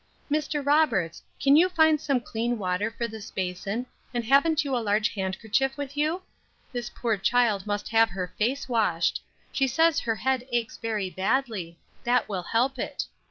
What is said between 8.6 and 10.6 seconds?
washed. She says her head